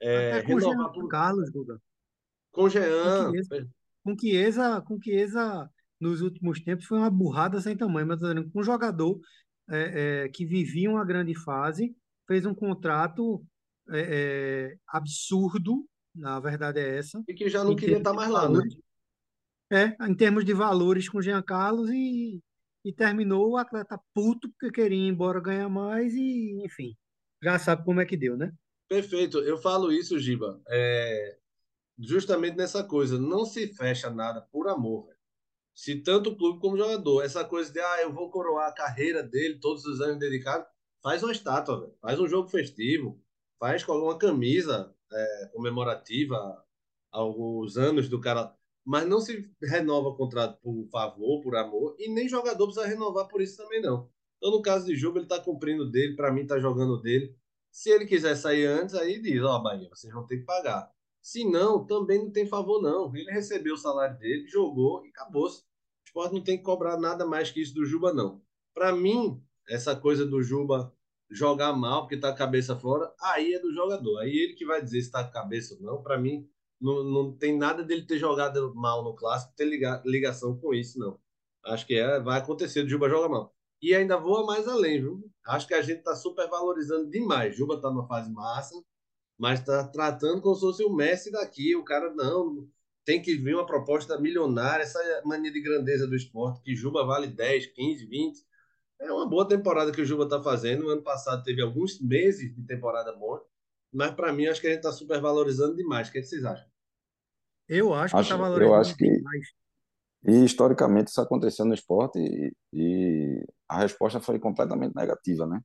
[0.02, 1.06] É, até com renovar por...
[1.06, 1.80] Carlos, Guga.
[2.50, 3.30] Com Jean.
[4.02, 8.64] Com Chiesa, com Chiesa, nos últimos tempos foi uma burrada sem tamanho, mas com um
[8.64, 9.20] jogador
[9.70, 11.94] é, é, que vivia uma grande fase,
[12.26, 13.40] fez um contrato
[13.90, 17.22] é, é absurdo na verdade é essa.
[17.28, 18.64] E que já não queria estar mais lá, né?
[19.72, 22.42] É, em termos de valores com o Jean Carlos e,
[22.84, 26.96] e terminou o atleta puto porque queria ir embora ganhar mais e, enfim,
[27.42, 28.52] já sabe como é que deu, né?
[28.88, 29.38] Perfeito.
[29.38, 31.38] Eu falo isso, Giba, é,
[31.96, 33.18] justamente nessa coisa.
[33.18, 35.08] Não se fecha nada por amor.
[35.72, 38.74] Se tanto o clube como o jogador, essa coisa de, ah, eu vou coroar a
[38.74, 40.66] carreira dele, todos os anos dedicados,
[41.02, 43.22] faz uma estátua, faz um jogo festivo,
[43.58, 46.64] faz com uma camisa, é, comemorativa
[47.12, 48.54] alguns anos do cara,
[48.90, 53.40] mas não se renova contrato por favor, por amor, e nem jogador precisa renovar por
[53.40, 54.10] isso também não.
[54.36, 57.32] Então, no caso de jogo, ele está cumprindo dele, para mim, está jogando dele.
[57.70, 60.90] Se ele quiser sair antes, aí diz: Ó, oh, Bahia, vocês vão ter que pagar.
[61.22, 63.14] Se não, também não tem favor, não.
[63.14, 65.60] Ele recebeu o salário dele, jogou e acabou-se.
[65.60, 65.64] O
[66.06, 68.42] esporte não tem que cobrar nada mais que isso do Juba, não.
[68.74, 70.92] Para mim, essa coisa do Juba
[71.30, 74.18] jogar mal porque tá a cabeça fora, aí é do jogador.
[74.18, 76.02] Aí ele que vai dizer se tá a cabeça ou não.
[76.02, 76.50] Para mim,
[76.80, 79.66] não, não tem nada dele ter jogado mal no clássico, ter
[80.04, 81.18] ligação com isso, não.
[81.64, 83.54] Acho que é, vai acontecer, o Juba joga mal.
[83.82, 85.30] E ainda voa mais além, viu?
[85.46, 87.56] Acho que a gente está super valorizando demais.
[87.56, 88.74] Juba está numa fase massa,
[89.38, 91.74] mas está tratando como se fosse o Messi daqui.
[91.76, 92.68] O cara, não,
[93.04, 97.26] tem que vir uma proposta milionária, essa mania de grandeza do esporte, que Juba vale
[97.26, 98.46] 10, 15, 20.
[99.00, 100.84] É uma boa temporada que o Juba está fazendo.
[100.84, 103.44] No ano passado teve alguns meses de temporada boa,
[103.92, 106.08] mas para mim acho que a gente está super valorizando demais.
[106.08, 106.69] O que, é que vocês acham?
[107.70, 109.08] Eu acho que está valorizando eu acho que...
[109.08, 109.46] demais.
[110.26, 115.60] E historicamente isso aconteceu no esporte e, e a resposta foi completamente negativa, né?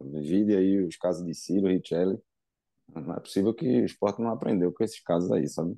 [0.00, 2.18] Vide aí os casos de Ciro, Richelli.
[2.88, 5.76] Não é possível que o esporte não aprendeu com esses casos aí, sabe?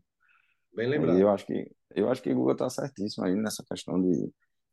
[0.75, 1.19] Bem lembrado.
[1.19, 4.33] E eu acho que eu acho que o Guga está certíssimo aí nessa questão de,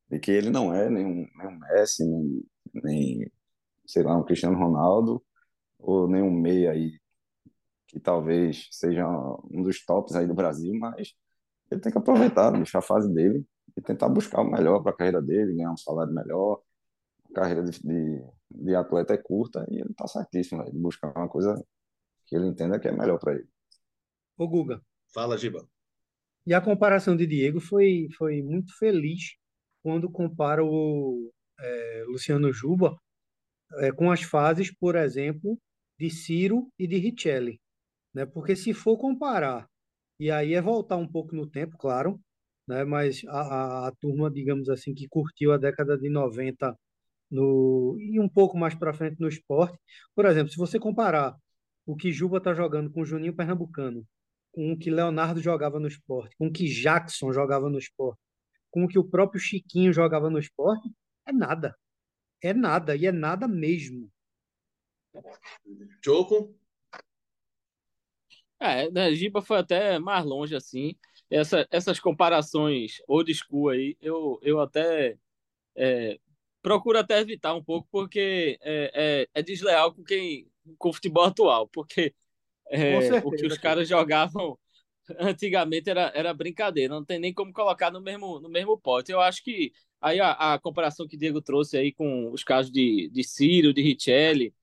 [0.09, 2.43] de que ele não é nenhum, nenhum Messi, nem,
[2.83, 3.31] nem,
[3.85, 5.23] sei lá, um Cristiano Ronaldo,
[5.79, 7.00] ou nenhum meia aí
[7.91, 9.05] que talvez seja
[9.51, 11.13] um dos tops aí do Brasil, mas
[11.69, 14.95] ele tem que aproveitar, deixar a fase dele e tentar buscar o melhor para a
[14.95, 16.61] carreira dele, ganhar um salário melhor.
[17.29, 21.27] A carreira de, de, de atleta é curta e ele está certíssimo, de buscar uma
[21.27, 21.61] coisa
[22.25, 23.47] que ele entenda que é melhor para ele.
[24.37, 24.81] Ô Guga.
[25.13, 25.67] Fala, Giba.
[26.47, 29.35] E a comparação de Diego foi, foi muito feliz
[29.83, 32.97] quando compara o é, Luciano Juba
[33.79, 35.59] é, com as fases, por exemplo,
[35.99, 37.60] de Ciro e de Richelli.
[38.13, 38.25] Né?
[38.25, 39.67] Porque se for comparar
[40.19, 42.19] e aí é voltar um pouco no tempo, claro,
[42.67, 42.83] né?
[42.83, 46.77] Mas a, a, a turma, digamos assim, que curtiu a década de 90
[47.29, 49.77] no, e um pouco mais para frente no esporte.
[50.15, 51.35] Por exemplo, se você comparar
[51.85, 54.05] o que Juba está jogando com o Juninho Pernambucano,
[54.51, 58.19] com o que Leonardo jogava no esporte, com o que Jackson jogava no esporte,
[58.69, 60.89] com o que o próprio Chiquinho jogava no esporte,
[61.25, 61.75] é nada.
[62.43, 64.11] É nada, e é nada mesmo.
[66.03, 66.55] Choco?
[68.61, 70.95] É, né, Giba foi até mais longe assim.
[71.29, 75.17] Essa, essas comparações old school aí, eu, eu até
[75.75, 76.19] é,
[76.61, 80.47] procuro até evitar um pouco, porque é, é, é desleal com quem
[80.77, 82.13] com o futebol atual, porque
[82.69, 84.59] é, certeza, o que os caras jogavam
[85.19, 89.11] antigamente era, era brincadeira, não tem nem como colocar no mesmo, no mesmo pote.
[89.11, 92.71] Eu acho que aí a, a comparação que o Diego trouxe aí com os casos
[92.71, 94.53] de, de Ciro, de Richelli,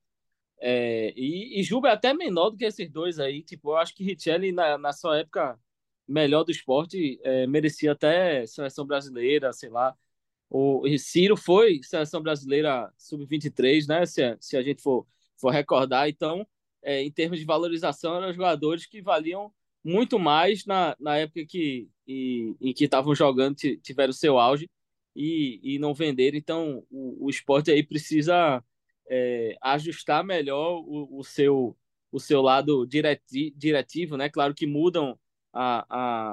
[0.61, 3.43] é, e, e Juba é até menor do que esses dois aí.
[3.43, 5.59] Tipo, eu acho que Richelli, na, na sua época
[6.07, 9.95] melhor do esporte, é, merecia até seleção brasileira, sei lá.
[10.51, 14.07] O Ciro foi seleção brasileira sub-23, né?
[14.07, 16.09] Se, se a gente for, for recordar.
[16.09, 16.47] Então,
[16.83, 19.53] é, em termos de valorização, eram jogadores que valiam
[19.85, 24.69] muito mais na, na época que, e, em que estavam jogando, tiveram seu auge
[25.15, 26.39] e, e não venderam.
[26.39, 28.63] Então, o, o esporte aí precisa
[29.09, 31.77] é, ajustar melhor o, o, seu,
[32.13, 34.29] o seu lado direti, diretivo, né?
[34.29, 35.19] Claro que mudam
[35.53, 35.87] a,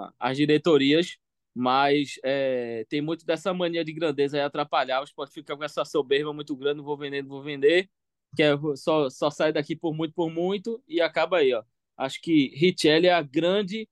[0.08, 1.18] a, as diretorias,
[1.54, 5.02] mas é, tem muito dessa mania de grandeza aí atrapalhar.
[5.02, 7.90] O esporte fica com essa soberba muito grande, vou vender, vou vender,
[8.36, 11.64] que é, só, só sai daqui por muito, por muito, e acaba aí, ó.
[11.98, 13.88] Acho que Richelli é a grande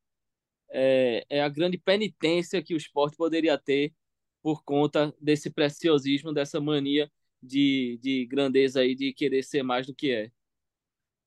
[0.70, 3.94] é, é a grande penitência que o esporte poderia ter
[4.42, 7.10] por conta desse preciosismo, dessa mania
[7.44, 10.32] de, de grandeza aí, de querer ser mais do que é.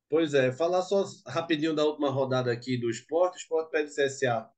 [0.08, 3.34] Pois é, falar só rapidinho da última rodada aqui do esporte.
[3.34, 4.48] O esporte pede CSA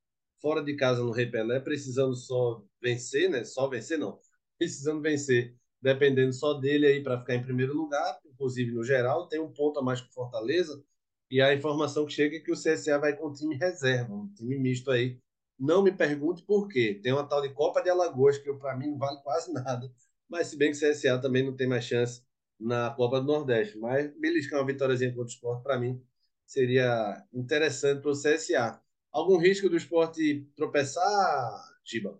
[0.40, 3.44] fora de casa no Rei Pelé, precisando só vencer, né?
[3.44, 4.20] Só vencer, não.
[4.58, 9.40] Precisando vencer, dependendo só dele aí para ficar em primeiro lugar, inclusive no geral, tem
[9.40, 10.82] um ponto a mais que Fortaleza.
[11.30, 14.58] E a informação que chega é que o CSA vai com time reserva, um time
[14.58, 15.18] misto aí.
[15.58, 17.00] Não me pergunte por quê.
[17.02, 19.92] Tem uma tal de Copa de Alagoas, que para mim não vale quase nada
[20.28, 22.22] mas se bem que o CSA também não tem mais chance
[22.58, 23.78] na Copa do Nordeste.
[23.78, 26.02] Mas beliscar uma vitóriazinha contra o esporte, para mim,
[26.46, 28.80] seria interessante para o CSA.
[29.12, 32.18] Algum risco do esporte tropeçar, Giba?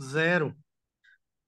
[0.00, 0.56] Zero.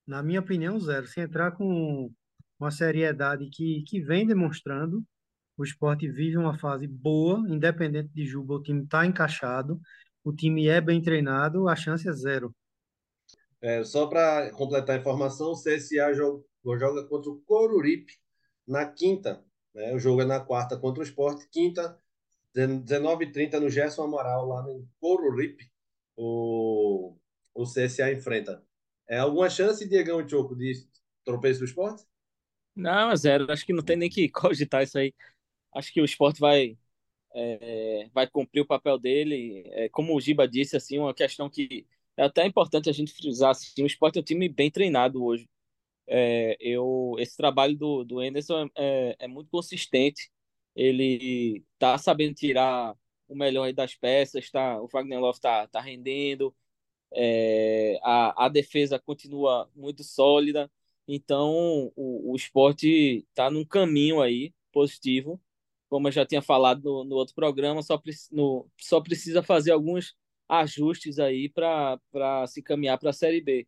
[0.06, 1.06] Na minha opinião, zero.
[1.06, 2.12] Se entrar com
[2.58, 5.04] uma seriedade que, que vem demonstrando,
[5.56, 9.80] o esporte vive uma fase boa, independente de Juba, o time está encaixado,
[10.24, 12.54] o time é bem treinado, a chance é zero.
[13.62, 18.12] É, só para completar a informação, o CSA joga, joga contra o Coruripe
[18.66, 19.44] na quinta.
[19.72, 19.94] Né?
[19.94, 21.48] O jogo é na quarta contra o Esporte.
[21.48, 21.96] Quinta,
[22.54, 25.70] 19h30 no Gerson Amaral, lá no Coruripe,
[26.16, 27.16] o,
[27.54, 28.62] o CSA enfrenta.
[29.08, 30.72] É alguma chance, Diegão e Choco, de
[31.24, 32.04] tropeço do esporte?
[32.74, 33.50] Não, é zero.
[33.50, 35.14] Acho que não tem nem que cogitar isso aí.
[35.74, 36.76] Acho que o esporte vai,
[37.34, 39.62] é, vai cumprir o papel dele.
[39.66, 43.50] É, como o Giba disse, assim, uma questão que é até importante a gente frisar,
[43.50, 45.48] assim, o esporte é um time bem treinado hoje.
[46.06, 50.30] É, eu, esse trabalho do, do Anderson é, é muito consistente.
[50.74, 52.94] Ele tá sabendo tirar
[53.28, 56.54] o melhor das peças, tá, o Wagner Love tá, tá rendendo,
[57.12, 60.70] é, a, a defesa continua muito sólida.
[61.06, 65.40] Então, o, o esporte está num caminho aí positivo.
[65.88, 70.14] Como eu já tinha falado no, no outro programa, só, no, só precisa fazer alguns
[70.52, 71.98] ajustes aí para
[72.46, 73.66] se caminhar para a Série B.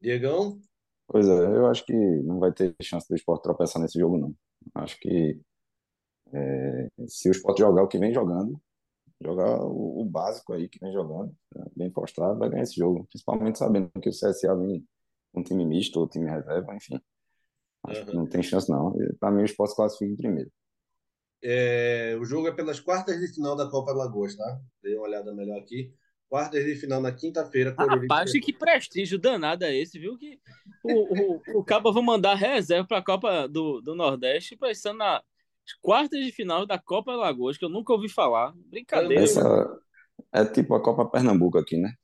[0.00, 0.58] Diegão?
[1.06, 4.34] Pois é, eu acho que não vai ter chance do esporte tropeçar nesse jogo, não.
[4.74, 5.38] Acho que
[6.32, 8.60] é, se o esporte jogar o que vem jogando,
[9.20, 13.06] jogar o, o básico aí que vem jogando, né, bem postado, vai ganhar esse jogo.
[13.10, 14.86] Principalmente sabendo que o CSA vem
[15.34, 16.98] um time misto ou time reserva, enfim.
[17.84, 18.06] Acho uhum.
[18.06, 18.94] que não tem chance, não.
[19.18, 20.50] Para mim, o esporte classifica em primeiro.
[21.42, 24.60] É, o jogo é pelas quartas de final da Copa Lagoas, tá?
[24.82, 25.94] Dei uma olhada melhor aqui.
[26.28, 27.74] Quartas de final na quinta-feira.
[27.76, 30.16] Rapaz, que prestígio danado é esse, viu?
[30.16, 30.38] Que
[30.84, 35.22] o, o, o Cabo vai mandar reserva para a Copa do, do Nordeste, pensando na
[35.82, 38.52] quartas de final da Copa Lagoas, que eu nunca ouvi falar.
[38.66, 39.24] Brincadeira.
[39.24, 39.80] Essa
[40.32, 41.94] é tipo a Copa Pernambuco aqui, né?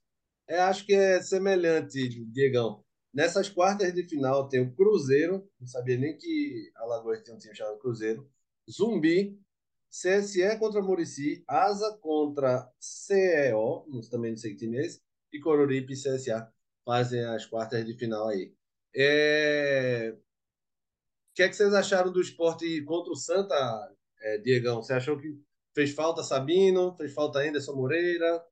[0.48, 2.84] É, acho que é semelhante, Diegão.
[3.12, 7.38] Nessas quartas de final tem o Cruzeiro, não sabia nem que a Lagoas tinha um
[7.38, 8.28] time chamado Cruzeiro,
[8.70, 9.38] Zumbi,
[9.90, 15.00] CSE contra Murici, Asa contra CEO, também não sei que time é esse,
[15.32, 16.52] e Coruripe e CSA
[16.84, 18.54] fazem as quartas de final aí.
[18.94, 20.14] É...
[20.14, 23.54] O que é que vocês acharam do esporte contra o Santa,
[24.20, 24.82] é, Diegão?
[24.82, 25.38] Você achou que
[25.74, 28.42] fez falta Sabino, fez falta Anderson Moreira?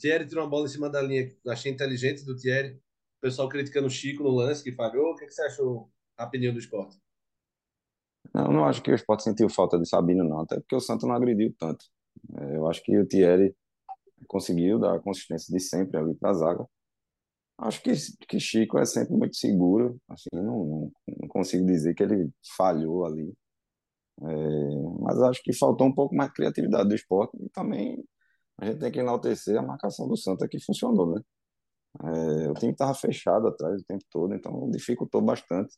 [0.00, 2.82] Thierry tirou uma bola em cima da linha, achei inteligente do Thierry
[3.24, 5.12] pessoal criticando o Chico no lance que falhou.
[5.12, 6.98] O que, é que você achou rapidinho do esporte?
[8.32, 11.06] Não, não acho que o esporte sentiu falta de Sabino, não, até porque o Santos
[11.06, 11.84] não agrediu tanto.
[12.38, 13.54] É, eu acho que o Thierry
[14.26, 16.66] conseguiu dar a consistência de sempre ali para a zaga.
[17.58, 17.92] Acho que,
[18.28, 23.32] que Chico é sempre muito seguro, assim, não, não, consigo dizer que ele falhou ali.
[24.22, 24.24] É,
[25.00, 28.04] mas acho que faltou um pouco mais de criatividade do esporte e também
[28.58, 31.22] a gente tem que enaltecer a marcação do Santa que funcionou, né?
[32.02, 35.76] É, o time estava fechado atrás o tempo todo, então dificultou bastante.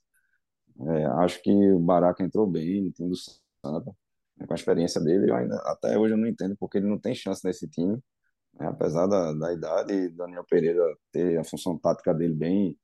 [0.81, 3.97] É, acho que o Baraca entrou bem no time do Santa,
[4.37, 5.31] né, com a experiência dele.
[5.31, 7.95] Eu ainda, até hoje eu não entendo porque ele não tem chance nesse time,
[8.55, 12.79] né, apesar da, da idade Daniel Pereira ter a função tática dele bem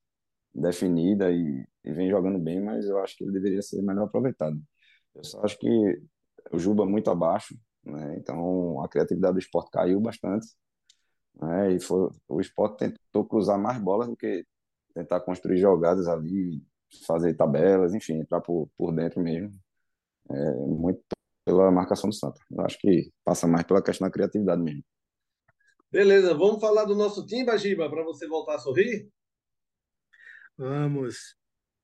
[0.54, 4.60] definida e, e, vem jogando bem, mas eu acho que ele deveria ser melhor aproveitado.
[5.14, 5.68] Eu só acho que
[6.52, 10.46] o Juba muito abaixo, né, então a criatividade do esporte caiu bastante.
[11.40, 11.74] Né?
[11.74, 14.44] E foi, o esporte tentou cruzar mais bolas do que
[14.94, 16.62] tentar construir jogadas ali,
[17.06, 19.52] fazer tabelas, enfim, entrar por, por dentro mesmo.
[20.30, 21.00] É, muito
[21.44, 22.40] pela marcação do Santa.
[22.50, 24.84] Eu acho que passa mais pela questão da criatividade mesmo.
[25.90, 29.10] Beleza, vamos falar do nosso time, Bajiba, para você voltar a sorrir?
[30.56, 31.36] Vamos.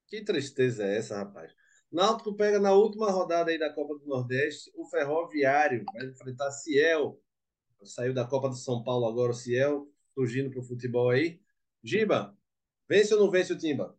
[0.07, 1.53] Que tristeza é essa, rapaz?
[1.91, 7.19] Náutico pega na última rodada aí da Copa do Nordeste o Ferroviário, vai enfrentar Ciel
[7.85, 11.41] Saiu da Copa do São Paulo agora o Ciel, surgindo para o futebol aí.
[11.83, 12.37] Giba,
[12.89, 13.97] vence ou não vence o Timba?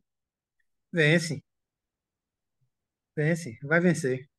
[0.92, 1.44] Vence.
[3.16, 4.30] Vence, vai vencer.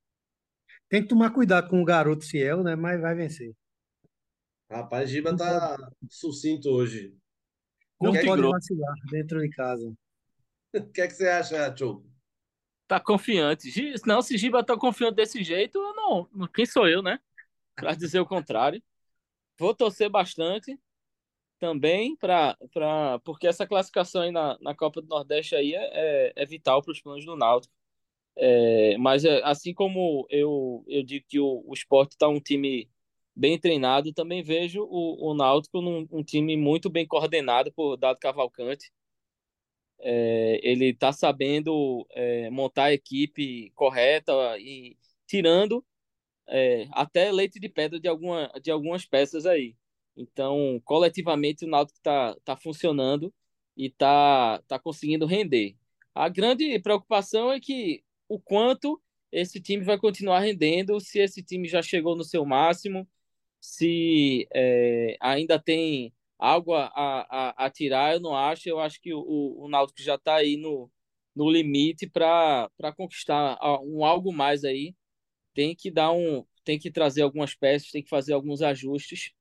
[0.89, 2.75] Tem que tomar cuidado com o garoto Ciel, né?
[2.75, 3.55] Mas vai vencer.
[4.71, 5.77] Rapaz, Giba tá
[6.09, 7.17] sucinto hoje.
[8.01, 8.49] Não que pode que...
[8.49, 9.93] vacilar dentro de casa.
[10.73, 12.07] O que é que você acha, Tchou?
[12.87, 13.69] Tá confiante.
[14.07, 16.49] Não, se Giba tá confiante desse jeito, eu não.
[16.55, 17.19] Quem sou eu, né?
[17.75, 18.81] Para dizer o contrário.
[19.59, 20.79] Vou torcer bastante
[21.61, 22.57] também para
[23.25, 26.93] porque essa classificação aí na, na Copa do Nordeste aí é, é, é vital para
[26.93, 27.73] os planos do Náutico.
[28.37, 32.91] É, mas é, assim como eu, eu digo que o, o esporte está um time
[33.37, 38.19] bem treinado, também vejo o, o Náutico num um time muito bem coordenado por Dado
[38.19, 38.91] Cavalcante.
[40.03, 44.97] É, ele está sabendo é, montar a equipe correta e
[45.27, 45.85] tirando
[46.49, 49.77] é, até leite de pedra de, alguma, de algumas peças aí.
[50.17, 53.33] Então, coletivamente, o Náutico está tá funcionando
[53.77, 55.77] e está tá conseguindo render.
[56.15, 59.01] A grande preocupação é que o quanto
[59.33, 63.09] esse time vai continuar rendendo, se esse time já chegou no seu máximo,
[63.61, 68.69] se é, ainda tem algo a, a, a, tirar, eu não acho.
[68.69, 69.21] Eu acho que o,
[69.59, 70.91] o Náutico já está aí no,
[71.35, 74.95] no limite para conquistar um algo mais aí
[75.55, 79.33] tem que dar um, tem que trazer algumas peças, tem que fazer alguns ajustes,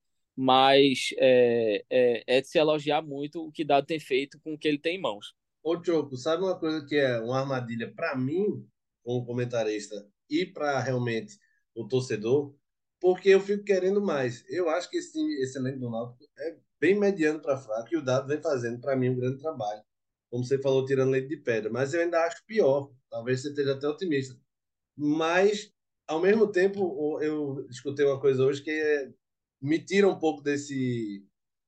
[0.41, 4.58] mas é, é, é de se elogiar muito o que Dado tem feito com o
[4.58, 5.36] que ele tem em mãos.
[5.62, 8.65] Ô, Choco, sabe uma coisa que é uma armadilha para mim,
[9.04, 11.38] como comentarista, e para realmente
[11.75, 12.56] o torcedor,
[13.02, 14.45] porque eu fico querendo mais.
[14.47, 17.97] Eu acho que esse time, esse elenco do Náutico é bem mediano para fraco e
[17.97, 19.84] o Dado vem fazendo, para mim, um grande trabalho.
[20.32, 21.69] Como você falou, tirando leite de pedra.
[21.69, 22.89] Mas eu ainda acho pior.
[23.10, 24.39] Talvez você esteja até otimista.
[24.95, 25.69] Mas,
[26.08, 29.12] ao mesmo tempo, eu escutei uma coisa hoje que é,
[29.61, 31.25] me tira um pouco desse,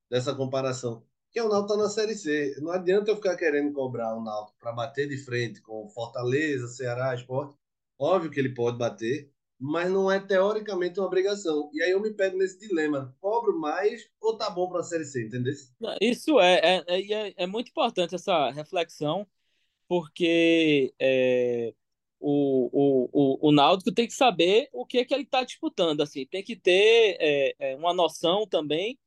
[0.10, 1.04] dessa comparação.
[1.32, 2.56] Que é o Náutico tá na Série C.
[2.60, 7.16] Não adianta eu ficar querendo cobrar o Náutico para bater de frente com Fortaleza, Ceará,
[7.16, 7.56] Esporte.
[7.98, 11.70] Óbvio que ele pode bater, mas não é teoricamente uma obrigação.
[11.72, 15.06] E aí eu me pego nesse dilema: cobro mais ou tá bom para a Série
[15.06, 15.54] C, entendeu?
[16.02, 19.26] Isso é, é, é, é, muito importante essa reflexão,
[19.88, 21.74] porque é,
[22.22, 26.02] o, o, o, o Náutico tem que saber o que é que ele está disputando,
[26.02, 28.98] assim, tem que ter é, é uma noção também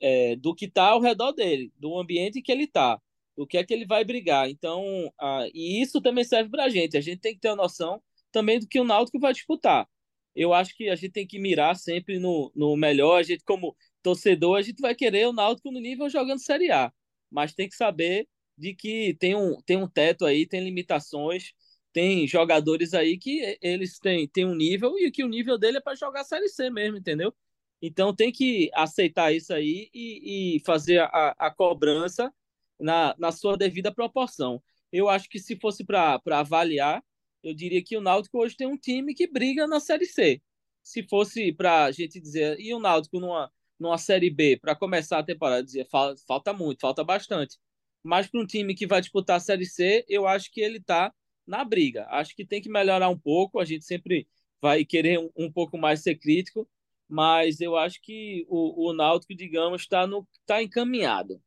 [0.00, 3.00] é, do que está ao redor dele, do ambiente que ele está,
[3.36, 4.48] do que é que ele vai brigar.
[4.50, 4.84] Então,
[5.18, 6.96] a, e isso também serve para a gente.
[6.96, 9.88] A gente tem que ter a noção também do que o Náutico vai disputar
[10.34, 13.18] eu acho que a gente tem que mirar sempre no, no melhor.
[13.20, 16.92] A gente, como torcedor, a gente vai querer o Náutico no nível jogando Série A,
[17.30, 21.52] mas tem que saber de que tem um, tem um teto aí, tem limitações,
[21.94, 25.80] tem jogadores aí que eles têm, têm um nível e que o nível dele é
[25.80, 27.32] para jogar Série C mesmo, entendeu?
[27.80, 32.34] Então tem que aceitar isso aí e, e fazer a, a cobrança
[32.80, 34.60] na, na sua devida proporção.
[34.92, 37.00] Eu acho que se fosse para avaliar,
[37.44, 40.42] eu diria que o Náutico hoje tem um time que briga na Série C.
[40.82, 45.20] Se fosse para a gente dizer, e o Náutico numa, numa Série B, para começar
[45.20, 47.56] a temporada, dizer, falta, falta muito, falta bastante.
[48.02, 51.12] Mas para um time que vai disputar a Série C, eu acho que ele está
[51.46, 52.06] na briga.
[52.10, 54.26] Acho que tem que melhorar um pouco, a gente sempre
[54.60, 56.68] vai querer um, um pouco mais ser crítico,
[57.08, 60.08] mas eu acho que o, o Náutico, digamos, está
[60.46, 61.40] tá encaminhado.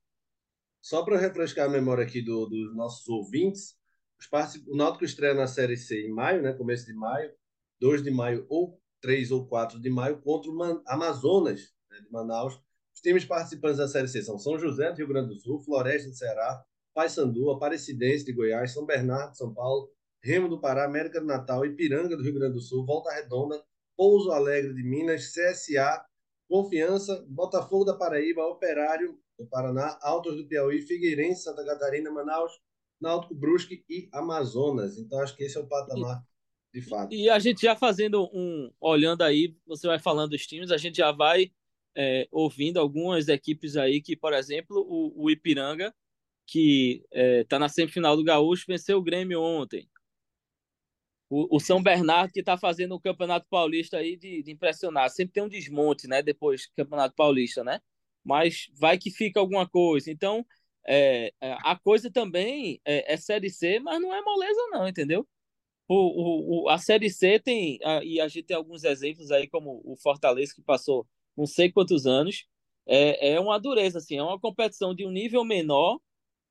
[0.81, 3.75] Só para refrescar a memória aqui do, dos nossos ouvintes,
[4.67, 6.53] o Náutico estreia na Série C em maio, né?
[6.53, 7.31] Começo de maio,
[7.79, 12.59] 2 de maio ou 3 ou 4 de maio contra o Amazonas né, de Manaus.
[12.93, 16.09] Os times participantes da Série C são São José do Rio Grande do Sul, Floresta
[16.09, 16.63] de Ceará,
[16.97, 19.87] Paysandu, Aparecidense de Goiás, São Bernardo de São Paulo,
[20.19, 23.63] Remo do Pará, América do Natal, Ipiranga do Rio Grande do Sul, Volta Redonda,
[23.95, 26.03] Pouso Alegre de Minas, CSA,
[26.49, 32.51] Confiança, Botafogo da Paraíba, Operário do Paraná, Altos do Piauí, Figueirense, Santa Catarina, Manaus,
[32.99, 34.97] Náutico, Brusque e Amazonas.
[34.97, 36.23] Então acho que esse é o patamar
[36.73, 37.13] de fato.
[37.13, 40.97] E a gente já fazendo um, olhando aí, você vai falando dos times, a gente
[40.97, 41.51] já vai
[41.95, 45.93] é, ouvindo algumas equipes aí que, por exemplo, o, o Ipiranga,
[46.47, 49.87] que está é, tá na semifinal do Gaúcho, venceu o Grêmio ontem.
[51.29, 55.09] O, o São Bernardo, que está fazendo o Campeonato Paulista aí de, de, impressionar.
[55.09, 56.21] Sempre tem um desmonte, né?
[56.23, 57.81] Depois do Campeonato Paulista, né?
[58.23, 60.09] Mas vai que fica alguma coisa.
[60.09, 60.45] Então,
[60.87, 65.27] é, é, a coisa também é, é, Série C, mas não é moleza, não, entendeu?
[65.87, 69.81] O, o, a Série C tem, a, e a gente tem alguns exemplos aí, como
[69.85, 72.45] o Fortaleza, que passou não sei quantos anos,
[72.85, 75.99] é, é uma dureza, assim, é uma competição de um nível menor,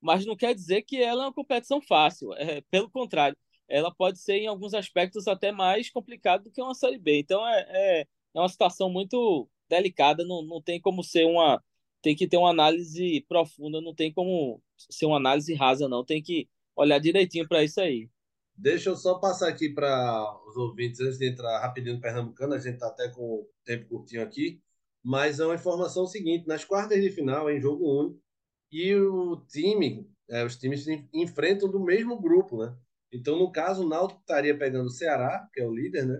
[0.01, 4.19] mas não quer dizer que ela é uma competição fácil, é, pelo contrário, ela pode
[4.19, 7.19] ser, em alguns aspectos, até mais complicada do que uma Série B.
[7.19, 11.61] Então, é, é, é uma situação muito delicada, não, não tem como ser uma
[12.01, 16.05] tem que ter uma análise profunda, não tem como ser uma análise rasa, não.
[16.05, 18.09] Tem que olhar direitinho para isso aí.
[18.55, 22.59] Deixa eu só passar aqui para os ouvintes, antes de entrar rapidinho no Pernambucano, a
[22.59, 24.61] gente está até com o tempo curtinho aqui,
[25.03, 28.21] mas é uma informação seguinte: nas quartas de final, em jogo único,
[28.79, 32.77] e o time, é, os times enfrentam do mesmo grupo, né?
[33.11, 36.19] Então, no caso, o Náutico estaria pegando o Ceará, que é o líder, né?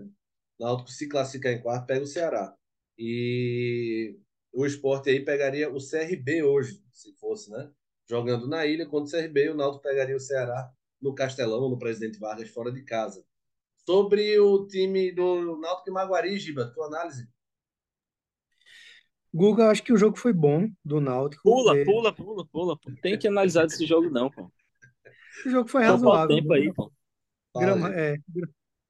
[0.58, 2.56] O Náutico se classificar em quarto, pega o Ceará.
[2.98, 4.18] E
[4.52, 7.70] o esporte aí pegaria o CRB hoje, se fosse, né?
[8.10, 12.18] Jogando na ilha contra o CRB, o Náutico pegaria o Ceará no Castelão, no Presidente
[12.18, 13.24] Vargas, fora de casa.
[13.86, 17.30] Sobre o time do Náutico e Maguari, Giba, tua análise?
[19.38, 21.44] Guga, acho que o jogo foi bom do Náutico.
[21.44, 22.80] Pula, pula, pula, pula.
[23.04, 24.52] Tem que analisar esse jogo não, pô.
[25.46, 26.36] O jogo foi razoável.
[26.36, 26.92] Tempo aí, pô.
[27.56, 28.18] Grama, é,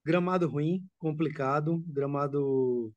[0.05, 2.93] gramado ruim, complicado, gramado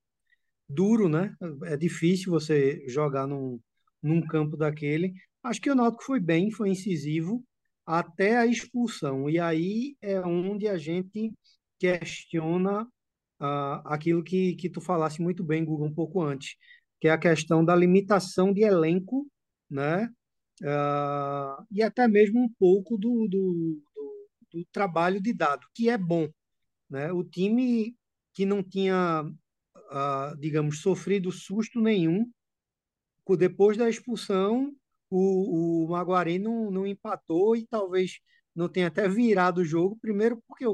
[0.69, 1.35] duro, né?
[1.65, 3.59] É difícil você jogar num,
[4.01, 5.13] num campo daquele.
[5.43, 7.45] Acho que o Náutico foi bem, foi incisivo
[7.85, 9.29] até a expulsão.
[9.29, 11.33] E aí é onde a gente
[11.81, 16.55] questiona uh, aquilo que, que tu falasse muito bem, Google, um pouco antes,
[17.01, 19.27] que é a questão da limitação de elenco,
[19.69, 20.11] né?
[20.61, 25.97] Uh, e até mesmo um pouco do, do, do, do trabalho de dado, que é
[25.97, 26.29] bom.
[26.89, 27.11] Né?
[27.13, 27.97] O time
[28.35, 29.25] que não tinha
[29.91, 32.31] uh, digamos, sofrido susto nenhum.
[33.39, 34.75] Depois da expulsão,
[35.09, 38.19] o, o Maguari não, não empatou e talvez
[38.53, 40.65] não tenha até virado o jogo, primeiro porque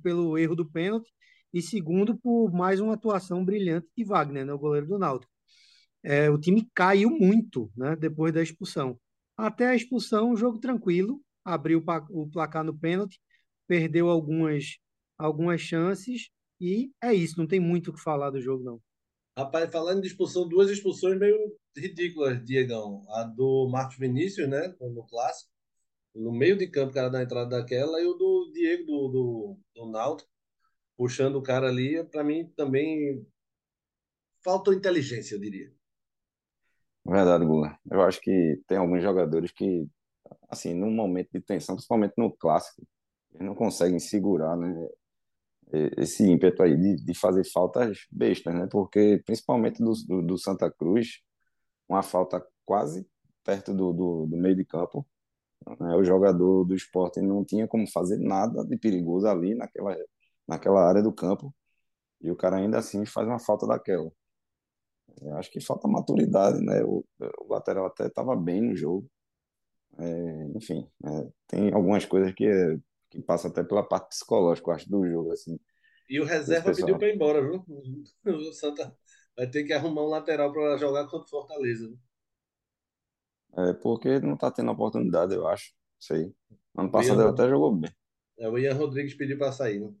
[0.00, 1.10] pelo erro do pênalti
[1.52, 5.33] e segundo por mais uma atuação brilhante de Wagner, né, o goleiro do Náutico.
[6.04, 9.00] É, o time caiu muito né, depois da expulsão.
[9.36, 13.18] Até a expulsão, jogo tranquilo, abriu o placar no pênalti,
[13.66, 14.76] perdeu algumas,
[15.18, 16.28] algumas chances
[16.60, 18.80] e é isso, não tem muito o que falar do jogo, não.
[19.36, 21.36] Rapaz, falando de expulsão, duas expulsões meio
[21.76, 23.02] ridículas, Diegão.
[23.08, 25.50] A do Marcos Vinícius, né, no clássico,
[26.14, 30.16] no meio de campo, cara da entrada daquela, e o do Diego, do, do, do
[30.96, 33.26] puxando o cara ali, para mim também
[34.44, 35.72] faltou inteligência, eu diria.
[37.06, 37.78] Verdade, Gula.
[37.90, 39.86] Eu acho que tem alguns jogadores que,
[40.50, 42.82] assim, num momento de tensão, principalmente no clássico,
[43.34, 44.88] eles não conseguem segurar, né?
[45.96, 48.68] Esse ímpeto aí de, de fazer faltas bestas, né?
[48.70, 51.20] Porque, principalmente do, do, do Santa Cruz,
[51.88, 53.06] uma falta quase
[53.44, 55.06] perto do, do, do meio de campo,
[55.80, 55.96] né?
[55.96, 59.96] o jogador do esporte não tinha como fazer nada de perigoso ali naquela,
[60.48, 61.54] naquela área do campo,
[62.22, 64.10] e o cara ainda assim faz uma falta daquela.
[65.22, 66.82] Eu acho que falta maturidade, né?
[66.84, 67.04] O,
[67.40, 69.08] o lateral até estava bem no jogo.
[69.98, 72.48] É, enfim, é, tem algumas coisas que,
[73.10, 75.32] que passam até pela parte psicológica, eu acho, do jogo.
[75.32, 75.58] Assim,
[76.08, 77.64] e o reserva pediu para ir embora, viu?
[78.26, 78.94] O Santa
[79.36, 81.88] vai ter que arrumar um lateral para jogar contra o Fortaleza.
[81.88, 81.98] Viu?
[83.56, 85.72] É porque não está tendo oportunidade, eu acho.
[85.98, 86.34] Sei.
[86.76, 87.90] Ano passado ele até jogou bem.
[88.38, 89.94] É, o Ian Rodrigues pediu para sair, né?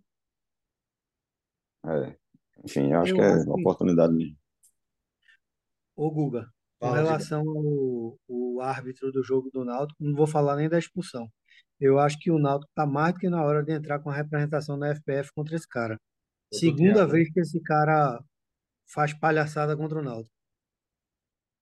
[1.86, 2.16] É.
[2.64, 4.36] Enfim, eu acho eu que é oportunidade mesmo.
[5.96, 6.48] Ô, Guga,
[6.80, 11.28] com relação ao, ao árbitro do jogo do Náutico, não vou falar nem da expulsão.
[11.80, 14.14] Eu acho que o Náutico está mais do que na hora de entrar com a
[14.14, 15.98] representação da FPF contra esse cara.
[16.52, 18.22] Segunda vez que esse cara
[18.86, 20.34] faz palhaçada contra o Náutico.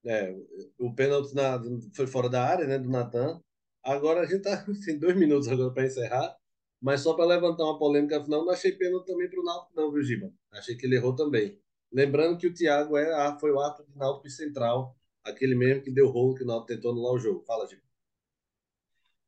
[0.05, 0.35] É,
[0.79, 1.61] o pênalti na,
[1.95, 3.41] foi fora da área, né, do Natan.
[3.85, 6.37] Agora a gente tá tem dois minutos agora para encerrar,
[6.81, 9.93] mas só para levantar uma polêmica final, não achei pênalti também para o Náutico, não,
[9.93, 10.33] viu, Giba?
[10.51, 11.59] Achei que ele errou também.
[11.93, 16.09] Lembrando que o Thiago é, foi o ato de Náutico Central, aquele mesmo que deu
[16.09, 17.45] rolo que o Náutico tentou anular o jogo.
[17.45, 17.83] Fala, Giba.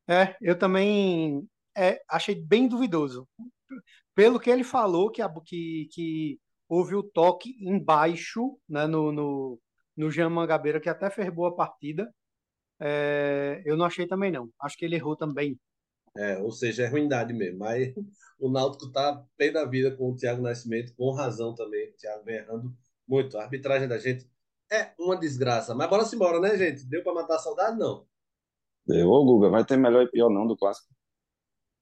[0.07, 3.27] É, eu também é, achei bem duvidoso.
[4.13, 9.59] Pelo que ele falou, que, que, que houve o toque embaixo, né, no, no,
[9.95, 12.11] no Jean Mangabeira, que até fez boa partida.
[12.79, 14.49] É, eu não achei também, não.
[14.59, 15.59] Acho que ele errou também.
[16.17, 17.59] É, ou seja, é ruindade mesmo.
[17.59, 17.93] Mas
[18.39, 21.89] o Náutico tá bem da vida com o Thiago Nascimento, com razão também.
[21.89, 22.75] O Thiago vem errando
[23.07, 23.37] muito.
[23.37, 24.29] A arbitragem da gente
[24.71, 25.75] é uma desgraça.
[25.75, 26.85] Mas bora se embora, né, gente?
[26.85, 27.77] Deu para matar a saudade?
[27.77, 28.07] Não.
[28.87, 30.93] Deu, ô Guga, vai ter melhor e pior não do clássico.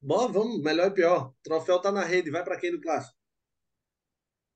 [0.02, 1.30] Bom, vamos, melhor e pior.
[1.30, 3.18] O troféu tá na rede, vai para quem do clássico?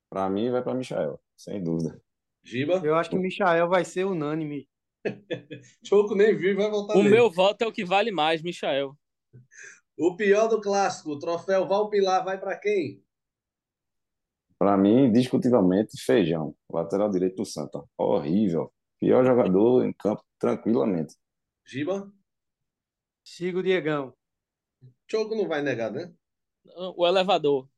[0.09, 2.01] Para mim, vai para Michael, sem dúvida.
[2.43, 2.82] Giba?
[2.84, 4.67] Eu acho que Michael vai ser unânime.
[5.84, 8.97] Choco nem viu vai voltar O meu voto é o que vale mais, Michael.
[9.97, 13.03] O pior do clássico, o troféu Valpilar vai para quem?
[14.59, 17.83] Para mim, discutivelmente, Feijão, lateral direito do Santa.
[17.97, 18.73] Horrível.
[18.99, 21.15] Pior jogador em campo, tranquilamente.
[21.65, 22.11] Giba?
[23.23, 24.15] Sigo o Diegão.
[25.09, 26.11] Choco não vai negar, né?
[26.95, 27.69] O elevador.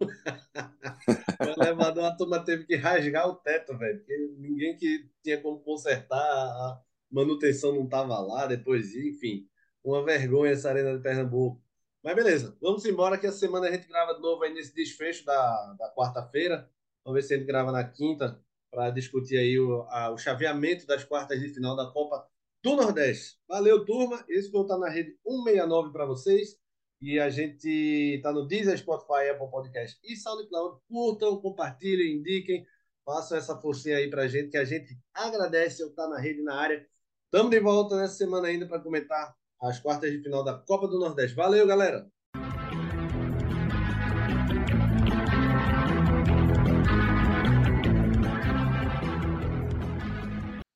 [0.00, 3.98] o elevador, a turma teve que rasgar o teto, velho.
[3.98, 9.48] Porque ninguém que tinha como consertar, a manutenção não tava lá, depois, enfim.
[9.86, 11.62] Uma vergonha essa arena de Pernambuco.
[12.02, 15.24] Mas beleza, vamos embora que a semana a gente grava de novo aí nesse desfecho
[15.24, 16.68] da, da quarta-feira.
[17.04, 20.88] Vamos ver se a gente grava na quinta para discutir aí o, a, o chaveamento
[20.88, 22.28] das quartas de final da Copa
[22.64, 23.38] do Nordeste.
[23.46, 24.24] Valeu, turma.
[24.28, 26.58] Esse foi o Tá na Rede 169 para vocês.
[27.00, 30.80] E a gente tá no Deezer, Spotify, Apple Podcast e SoundCloud.
[30.88, 32.66] Curtam, compartilhem, indiquem,
[33.04, 36.56] façam essa forcinha aí pra gente, que a gente agradece eu estar na rede, na
[36.56, 36.84] área.
[37.26, 40.98] Estamos de volta nessa semana ainda para comentar as quartas de final da Copa do
[40.98, 41.36] Nordeste.
[41.36, 42.10] Valeu, galera!